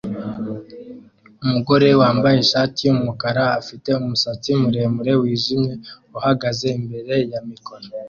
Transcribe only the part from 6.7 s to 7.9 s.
imbere ya mikoro